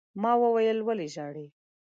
ما 0.21 0.31
وويل: 0.41 0.77
ولې 0.87 1.07
ژاړې؟ 1.13 1.47